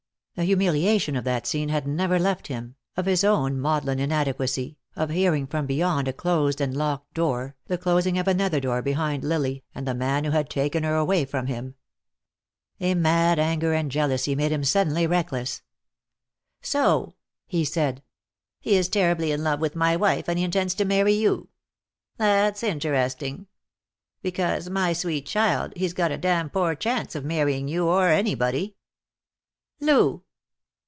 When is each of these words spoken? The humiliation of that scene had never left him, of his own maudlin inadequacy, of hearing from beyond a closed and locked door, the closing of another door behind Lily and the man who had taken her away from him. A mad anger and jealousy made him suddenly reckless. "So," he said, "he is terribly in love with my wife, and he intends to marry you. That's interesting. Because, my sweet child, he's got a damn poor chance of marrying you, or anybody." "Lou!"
The 0.35 0.45
humiliation 0.45 1.15
of 1.17 1.23
that 1.25 1.45
scene 1.45 1.69
had 1.69 1.85
never 1.85 2.17
left 2.17 2.47
him, 2.47 2.75
of 2.97 3.05
his 3.05 3.23
own 3.23 3.59
maudlin 3.59 3.99
inadequacy, 3.99 4.77
of 4.95 5.11
hearing 5.11 5.45
from 5.45 5.67
beyond 5.67 6.07
a 6.07 6.13
closed 6.13 6.59
and 6.61 6.75
locked 6.75 7.13
door, 7.13 7.55
the 7.67 7.77
closing 7.77 8.17
of 8.17 8.27
another 8.27 8.59
door 8.61 8.81
behind 8.81 9.23
Lily 9.23 9.63
and 9.75 9.87
the 9.87 9.93
man 9.93 10.23
who 10.23 10.31
had 10.31 10.49
taken 10.49 10.81
her 10.83 10.95
away 10.95 11.25
from 11.25 11.45
him. 11.45 11.75
A 12.79 12.95
mad 12.95 13.37
anger 13.37 13.73
and 13.75 13.91
jealousy 13.91 14.33
made 14.33 14.51
him 14.53 14.63
suddenly 14.63 15.05
reckless. 15.05 15.61
"So," 16.63 17.13
he 17.45 17.63
said, 17.65 18.01
"he 18.61 18.75
is 18.77 18.87
terribly 18.89 19.31
in 19.33 19.43
love 19.43 19.59
with 19.59 19.75
my 19.75 19.95
wife, 19.97 20.27
and 20.29 20.39
he 20.39 20.45
intends 20.45 20.73
to 20.75 20.85
marry 20.85 21.13
you. 21.13 21.49
That's 22.17 22.63
interesting. 22.63 23.45
Because, 24.23 24.69
my 24.71 24.93
sweet 24.93 25.27
child, 25.27 25.73
he's 25.75 25.93
got 25.93 26.11
a 26.11 26.17
damn 26.17 26.49
poor 26.49 26.73
chance 26.73 27.13
of 27.15 27.23
marrying 27.25 27.67
you, 27.67 27.85
or 27.87 28.07
anybody." 28.07 28.75
"Lou!" 29.79 30.23